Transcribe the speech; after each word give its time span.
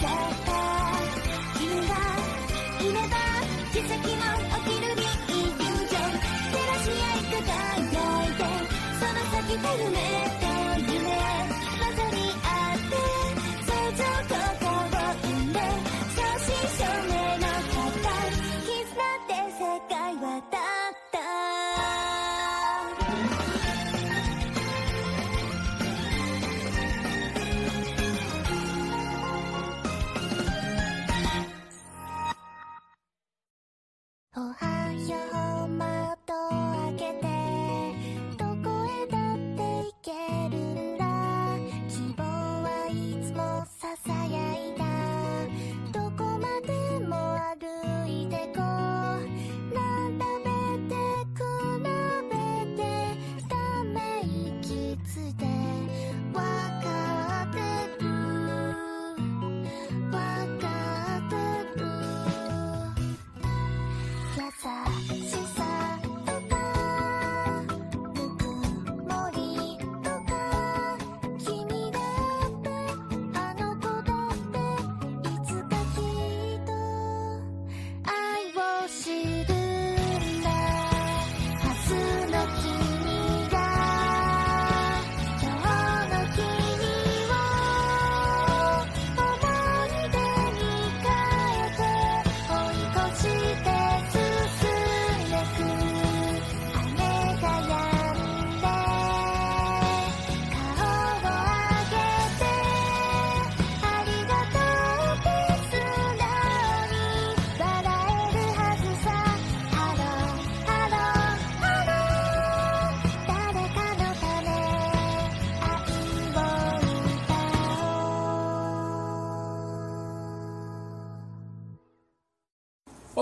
fall. 0.00 0.49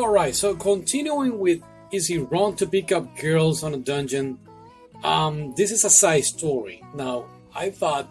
Right, 0.06 0.34
so 0.34 0.54
continuing 0.54 1.38
with 1.38 1.62
Is 1.90 2.10
It 2.10 2.20
Wrong 2.30 2.54
to 2.56 2.66
Pick 2.66 2.92
Up 2.92 3.16
Girls 3.16 3.62
on 3.64 3.74
a 3.74 3.78
Dungeon? 3.78 4.38
Um, 5.02 5.54
this 5.56 5.72
is 5.72 5.84
a 5.84 5.90
side 5.90 6.24
story. 6.24 6.82
Now, 6.94 7.26
I 7.54 7.70
thought 7.70 8.08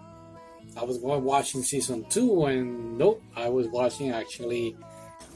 I 0.76 0.84
was 0.84 0.98
going 0.98 1.24
watching 1.24 1.64
season 1.64 2.06
two, 2.10 2.46
and 2.46 2.98
nope, 2.98 3.22
I 3.36 3.50
was 3.50 3.68
watching 3.68 4.12
actually. 4.12 4.76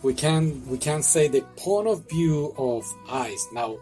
We 0.04 0.16
can 0.16 0.66
we 0.68 0.80
can 0.80 1.04
say 1.04 1.28
the 1.28 1.42
point 1.58 1.88
of 1.88 2.10
view 2.10 2.56
of 2.58 2.86
Ice. 3.10 3.48
Now, 3.54 3.78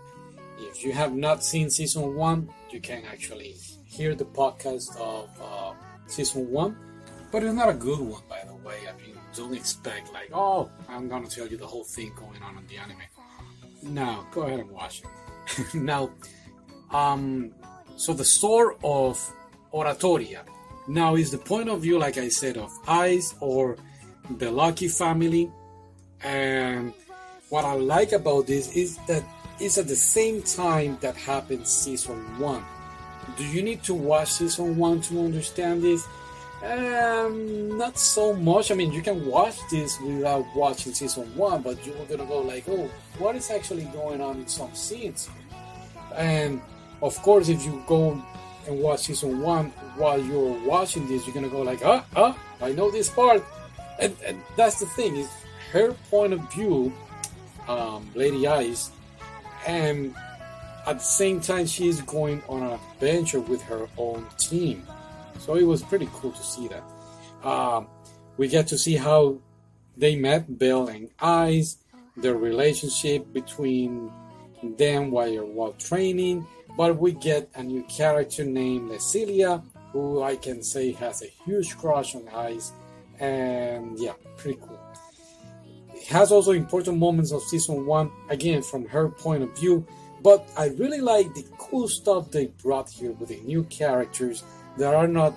if 0.60 0.84
you 0.84 0.92
have 0.92 1.14
not 1.16 1.44
seen 1.44 1.70
season 1.70 2.16
one, 2.16 2.50
you 2.72 2.82
can 2.82 3.04
actually 3.06 3.56
hear 3.86 4.16
the 4.16 4.26
podcast 4.26 4.96
of 4.98 5.30
uh, 5.42 5.74
season 6.08 6.52
one, 6.52 6.76
but 7.32 7.44
it's 7.44 7.54
not 7.54 7.70
a 7.70 7.74
good 7.74 8.00
one, 8.00 8.22
by 8.28 8.39
don't 9.36 9.54
expect 9.54 10.14
like, 10.14 10.30
oh, 10.34 10.70
I'm 10.88 11.08
gonna 11.08 11.28
tell 11.28 11.48
you 11.48 11.58
the 11.58 11.68
whole 11.68 11.84
thing 11.84 12.12
going 12.16 12.42
on 12.42 12.58
in 12.58 12.68
the 12.68 12.78
anime. 12.78 12.98
No, 13.82 14.26
go 14.32 14.44
ahead 14.44 14.60
and 14.60 14.72
watch 14.72 15.02
it. 15.02 15.74
now, 15.74 16.12
um, 16.92 17.52
so 17.96 18.14
the 18.14 18.26
store 18.26 18.76
of 18.84 19.20
Oratoria 19.74 20.42
now 20.88 21.16
is 21.16 21.32
the 21.32 21.38
point 21.38 21.70
of 21.70 21.82
view, 21.82 22.00
like 22.00 22.18
I 22.18 22.30
said, 22.30 22.58
of 22.58 22.72
Ice 22.88 23.36
or 23.40 23.78
the 24.38 24.52
Loki 24.52 24.88
family, 24.88 25.52
and 26.24 26.94
what 27.50 27.66
I 27.66 27.74
like 27.74 28.12
about 28.12 28.48
this 28.48 28.76
is 28.76 28.98
that 29.08 29.24
it's 29.60 29.78
at 29.78 29.88
the 29.88 29.96
same 29.96 30.42
time 30.42 30.98
that 31.02 31.16
happened 31.16 31.68
season 31.68 32.18
one. 32.40 32.64
Do 33.38 33.46
you 33.46 33.62
need 33.62 33.84
to 33.84 33.94
watch 33.94 34.34
season 34.34 34.78
one 34.78 35.02
to 35.02 35.20
understand 35.20 35.84
this? 35.84 36.08
Um, 36.64 37.78
not 37.78 37.98
so 37.98 38.34
much. 38.34 38.70
I 38.70 38.76
mean, 38.76 38.92
you 38.92 39.02
can 39.02 39.26
watch 39.26 39.58
this 39.72 40.00
without 40.02 40.46
watching 40.54 40.94
season 40.94 41.36
one, 41.38 41.62
but 41.62 41.86
you're 41.86 41.96
gonna 42.06 42.26
go 42.26 42.40
like, 42.40 42.66
oh, 42.68 42.90
what 43.18 43.36
is 43.36 43.50
actually 43.50 43.86
going 43.86 44.20
on 44.20 44.38
in 44.38 44.48
some 44.48 44.74
scenes? 44.76 45.30
And 46.16 46.62
of 47.02 47.16
course, 47.22 47.48
if 47.48 47.64
you 47.64 47.82
go 47.88 48.22
and 48.68 48.80
watch 48.82 49.02
season 49.02 49.40
one 49.42 49.68
while 49.96 50.22
you're 50.22 50.60
watching 50.68 51.08
this, 51.08 51.26
you're 51.26 51.34
gonna 51.34 51.48
go 51.48 51.62
like, 51.62 51.80
ah, 51.86 52.06
ah, 52.18 52.38
I 52.62 52.74
know 52.74 52.92
this 52.92 53.10
part, 53.10 53.42
and, 54.00 54.14
and 54.26 54.42
that's 54.58 54.82
the 54.82 54.86
thing 54.88 55.16
is 55.16 55.30
her 55.72 55.94
point 56.10 56.34
of 56.34 56.52
view, 56.52 56.92
um, 57.70 58.10
Lady 58.16 58.48
Ice, 58.48 58.92
and 59.66 60.14
at 60.86 60.98
the 60.98 61.04
same 61.04 61.40
time 61.40 61.66
she's 61.68 62.02
going 62.02 62.44
on 62.50 62.64
an 62.64 62.72
adventure 62.72 63.40
with 63.40 63.62
her 63.62 63.88
own 63.98 64.28
team. 64.38 64.86
So 65.40 65.56
it 65.56 65.64
was 65.64 65.82
pretty 65.82 66.10
cool 66.14 66.32
to 66.32 66.44
see 66.44 66.68
that. 66.68 66.84
Um, 67.48 67.88
we 68.38 68.48
get 68.48 68.68
to 68.68 68.78
see 68.78 68.96
how 68.96 69.40
they 69.98 70.16
met, 70.16 70.60
Bell 70.60 70.88
and 70.88 71.10
Ice, 71.20 71.78
the 72.18 72.36
relationship 72.36 73.32
between 73.34 74.12
them 74.78 75.12
while 75.12 75.46
while 75.48 75.74
training. 75.74 76.46
But 76.78 76.98
we 76.98 77.14
get 77.14 77.50
a 77.56 77.64
new 77.64 77.84
character 77.84 78.44
named 78.44 78.90
Lecilia, 78.90 79.64
who 79.92 80.22
I 80.22 80.36
can 80.36 80.62
say 80.64 80.92
has 80.94 81.24
a 81.24 81.28
huge 81.46 81.78
crush 81.78 82.16
on 82.16 82.28
Ice, 82.30 82.72
and 83.20 83.98
yeah, 83.98 84.14
pretty 84.38 84.60
cool. 84.62 84.80
It 85.94 86.08
has 86.08 86.32
also 86.32 86.52
important 86.52 86.98
moments 86.98 87.32
of 87.32 87.42
season 87.44 87.86
one, 87.86 88.12
again 88.30 88.62
from 88.62 88.86
her 88.88 89.10
point 89.10 89.44
of 89.44 89.58
view. 89.58 89.86
But 90.22 90.48
I 90.58 90.68
really 90.70 91.02
like 91.02 91.34
the 91.34 91.46
cool 91.58 91.88
stuff 91.88 92.32
they 92.32 92.48
brought 92.62 92.90
here 92.90 93.12
with 93.12 93.30
the 93.30 93.40
new 93.42 93.64
characters 93.64 94.44
that 94.78 94.94
are 94.94 95.08
not 95.08 95.34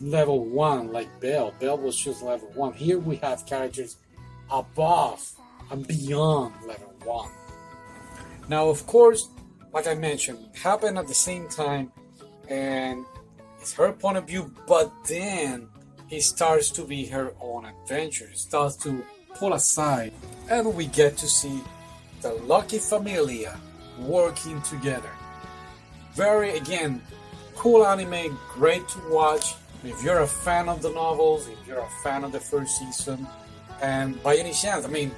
level 0.00 0.44
one 0.44 0.92
like 0.92 1.08
Bell. 1.20 1.54
Bell 1.60 1.78
was 1.78 1.96
just 1.96 2.22
level 2.22 2.50
one. 2.54 2.72
Here 2.72 2.98
we 2.98 3.16
have 3.16 3.46
characters 3.46 3.96
above 4.50 5.32
and 5.70 5.86
beyond 5.86 6.54
level 6.66 6.94
one. 7.04 7.30
Now, 8.48 8.68
of 8.68 8.86
course, 8.86 9.28
like 9.72 9.86
I 9.86 9.94
mentioned, 9.94 10.38
happened 10.54 10.98
at 10.98 11.08
the 11.08 11.14
same 11.14 11.48
time, 11.48 11.92
and 12.48 13.04
it's 13.60 13.72
her 13.74 13.92
point 13.92 14.16
of 14.16 14.26
view, 14.26 14.54
but 14.66 14.92
then 15.08 15.68
it 16.10 16.22
starts 16.22 16.70
to 16.70 16.84
be 16.84 17.06
her 17.06 17.34
own 17.40 17.66
adventure. 17.66 18.28
It 18.30 18.38
starts 18.38 18.76
to 18.84 19.04
pull 19.34 19.52
aside, 19.52 20.12
and 20.48 20.74
we 20.74 20.86
get 20.86 21.16
to 21.18 21.26
see 21.26 21.60
the 22.20 22.32
Loki 22.32 22.78
Familia 22.78 23.58
working 23.98 24.60
together. 24.62 25.10
Very, 26.14 26.56
again, 26.56 27.02
cool 27.54 27.86
anime, 27.86 28.38
great 28.54 28.86
to 28.88 28.98
watch. 29.10 29.54
If 29.84 30.02
you're 30.02 30.20
a 30.20 30.26
fan 30.26 30.68
of 30.68 30.82
the 30.82 30.90
novels, 30.90 31.48
if 31.48 31.66
you're 31.66 31.80
a 31.80 31.90
fan 32.02 32.24
of 32.24 32.32
the 32.32 32.40
first 32.40 32.78
season, 32.78 33.26
and 33.82 34.20
by 34.22 34.36
any 34.36 34.52
chance, 34.52 34.84
I 34.84 34.88
mean, 34.88 35.12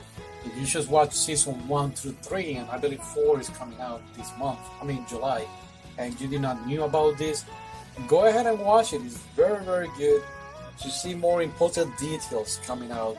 if 0.44 0.56
you 0.56 0.66
just 0.66 0.88
watch 0.88 1.12
season 1.12 1.54
one 1.68 1.92
through 1.92 2.16
three, 2.22 2.54
and 2.54 2.68
I 2.70 2.78
believe 2.78 3.00
four 3.00 3.40
is 3.40 3.48
coming 3.50 3.80
out 3.80 4.02
this 4.16 4.30
month, 4.38 4.60
I 4.80 4.84
mean 4.84 5.04
July, 5.08 5.46
and 5.96 6.20
you 6.20 6.28
did 6.28 6.40
not 6.40 6.66
knew 6.66 6.82
about 6.82 7.18
this, 7.18 7.44
go 8.06 8.26
ahead 8.26 8.46
and 8.46 8.58
watch 8.58 8.92
it. 8.92 9.02
It's 9.04 9.18
very, 9.36 9.64
very 9.64 9.88
good. 9.96 10.22
To 10.82 10.90
see 10.90 11.14
more 11.14 11.42
important 11.42 11.96
details 11.98 12.60
coming 12.64 12.92
out, 12.92 13.16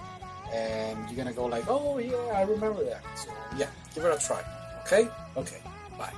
and 0.54 0.98
you're 1.10 1.18
gonna 1.18 1.34
go 1.34 1.46
like, 1.46 1.66
oh 1.68 1.98
yeah, 1.98 2.16
I 2.34 2.44
remember 2.44 2.84
that. 2.86 3.02
So 3.16 3.32
yeah, 3.58 3.68
give 3.94 4.06
it 4.06 4.16
a 4.16 4.20
try. 4.20 4.42
Okay, 4.86 5.08
okay, 5.38 5.62
bye. 5.98 6.14